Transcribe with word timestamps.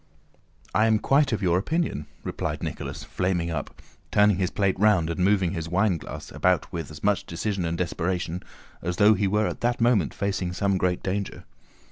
"I 0.73 0.87
am 0.87 0.97
quite 0.97 1.31
of 1.31 1.43
your 1.43 1.59
opinion," 1.59 2.07
replied 2.23 2.63
Nicholas, 2.63 3.03
flaming 3.03 3.51
up, 3.51 3.79
turning 4.09 4.37
his 4.37 4.49
plate 4.49 4.79
round 4.79 5.11
and 5.11 5.19
moving 5.23 5.51
his 5.51 5.69
wineglasses 5.69 6.31
about 6.35 6.73
with 6.73 6.89
as 6.89 7.03
much 7.03 7.23
decision 7.27 7.65
and 7.65 7.77
desperation 7.77 8.41
as 8.81 8.97
though 8.97 9.13
he 9.13 9.27
were 9.27 9.45
at 9.45 9.61
that 9.61 9.79
moment 9.79 10.15
facing 10.15 10.53
some 10.53 10.79
great 10.79 11.03
danger. 11.03 11.43